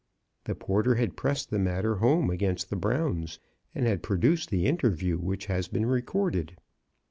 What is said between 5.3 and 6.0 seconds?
has been